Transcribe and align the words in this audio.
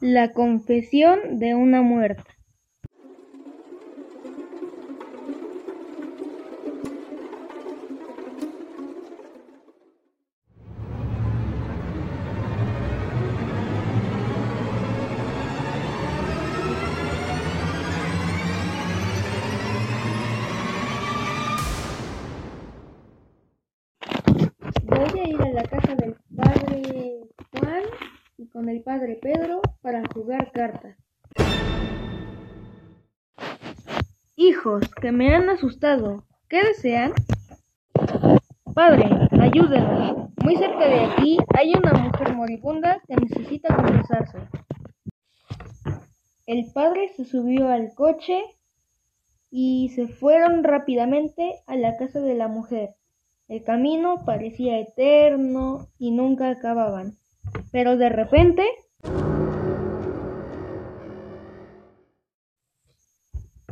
La 0.00 0.32
confesión 0.32 1.38
de 1.38 1.54
una 1.54 1.82
muerta. 1.82 2.24
Con 28.52 28.68
el 28.68 28.82
padre 28.82 29.18
Pedro 29.20 29.60
para 29.80 30.02
jugar 30.12 30.50
cartas. 30.52 30.96
Hijos, 34.36 34.88
que 35.00 35.12
me 35.12 35.34
han 35.34 35.48
asustado. 35.50 36.24
¿Qué 36.48 36.62
desean? 36.64 37.12
Padre, 38.74 39.08
ayúdenos. 39.40 40.30
Muy 40.42 40.56
cerca 40.56 40.88
de 40.88 41.04
aquí 41.04 41.38
hay 41.58 41.74
una 41.74 41.92
mujer 41.92 42.34
moribunda 42.34 43.00
que 43.06 43.16
necesita 43.16 43.76
confesarse. 43.76 44.38
El 46.46 46.72
padre 46.72 47.12
se 47.16 47.24
subió 47.24 47.68
al 47.68 47.94
coche 47.94 48.42
y 49.50 49.90
se 49.90 50.08
fueron 50.08 50.64
rápidamente 50.64 51.60
a 51.66 51.76
la 51.76 51.96
casa 51.96 52.20
de 52.20 52.34
la 52.34 52.48
mujer. 52.48 52.96
El 53.48 53.62
camino 53.62 54.24
parecía 54.24 54.78
eterno 54.78 55.88
y 55.98 56.12
nunca 56.12 56.50
acababan. 56.50 57.19
Pero 57.70 57.96
de 57.96 58.08
repente... 58.08 58.64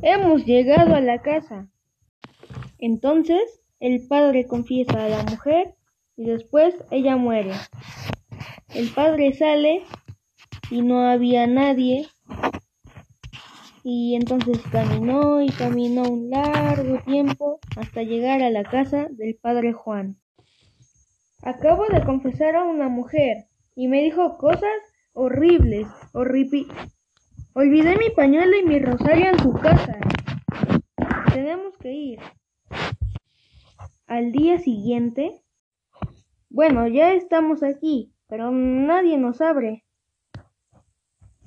Hemos 0.00 0.44
llegado 0.44 0.94
a 0.94 1.00
la 1.00 1.22
casa. 1.22 1.68
Entonces 2.78 3.60
el 3.80 4.06
padre 4.06 4.46
confiesa 4.46 5.04
a 5.04 5.08
la 5.08 5.24
mujer 5.24 5.74
y 6.16 6.26
después 6.26 6.74
ella 6.90 7.16
muere. 7.16 7.52
El 8.74 8.90
padre 8.90 9.32
sale 9.32 9.82
y 10.70 10.82
no 10.82 11.08
había 11.08 11.46
nadie. 11.48 12.06
Y 13.82 14.14
entonces 14.14 14.58
caminó 14.70 15.42
y 15.42 15.48
caminó 15.48 16.02
un 16.02 16.30
largo 16.30 16.98
tiempo 17.04 17.58
hasta 17.76 18.02
llegar 18.02 18.42
a 18.42 18.50
la 18.50 18.62
casa 18.62 19.08
del 19.10 19.36
padre 19.36 19.72
Juan. 19.72 20.16
Acabo 21.42 21.86
de 21.86 22.04
confesar 22.04 22.54
a 22.54 22.64
una 22.64 22.88
mujer 22.88 23.47
y 23.78 23.86
me 23.86 24.02
dijo 24.02 24.36
cosas 24.38 24.76
horribles, 25.12 25.86
horripi. 26.12 26.66
Olvidé 27.52 27.96
mi 27.96 28.10
pañuelo 28.10 28.56
y 28.56 28.64
mi 28.64 28.80
rosario 28.80 29.28
en 29.28 29.38
su 29.38 29.52
casa. 29.52 30.00
Tenemos 31.32 31.78
que 31.78 31.92
ir. 31.92 32.18
Al 34.08 34.32
día 34.32 34.58
siguiente, 34.58 35.44
bueno, 36.50 36.88
ya 36.88 37.12
estamos 37.12 37.62
aquí, 37.62 38.12
pero 38.26 38.50
nadie 38.50 39.16
nos 39.16 39.40
abre. 39.40 39.84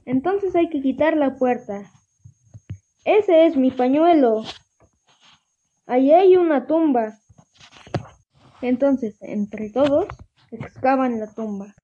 Entonces 0.06 0.56
hay 0.56 0.70
que 0.70 0.82
quitar 0.82 1.18
la 1.18 1.36
puerta. 1.36 1.92
Ese 3.04 3.46
es 3.46 3.58
mi 3.58 3.72
pañuelo. 3.72 4.44
Allí 5.86 6.14
hay 6.14 6.38
una 6.38 6.66
tumba. 6.66 7.18
Entonces, 8.62 9.22
entre 9.22 9.70
todos, 9.70 10.08
excavan 10.50 11.20
la 11.20 11.30
tumba. 11.34 11.76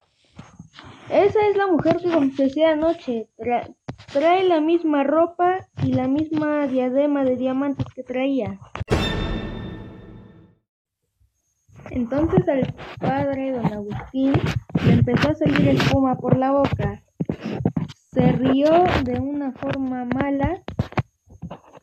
Esa 1.09 1.47
es 1.47 1.55
la 1.55 1.67
mujer 1.67 1.97
que 1.97 2.11
confesé 2.11 2.65
anoche. 2.65 3.29
Tra 3.37 3.67
trae 4.11 4.43
la 4.43 4.61
misma 4.61 5.03
ropa 5.03 5.59
y 5.83 5.93
la 5.93 6.07
misma 6.07 6.67
diadema 6.67 7.23
de 7.23 7.35
diamantes 7.35 7.85
que 7.95 8.03
traía. 8.03 8.59
Entonces 11.91 12.47
al 12.47 12.73
padre 12.99 13.53
don 13.53 13.65
Agustín 13.65 14.33
le 14.85 14.93
empezó 14.93 15.29
a 15.29 15.33
salir 15.33 15.69
espuma 15.69 16.15
por 16.15 16.37
la 16.37 16.51
boca. 16.51 17.03
Se 18.11 18.31
rió 18.33 18.83
de 19.03 19.19
una 19.19 19.51
forma 19.53 20.05
mala 20.05 20.61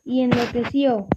y 0.03 0.21
enloqueció. 0.21 1.07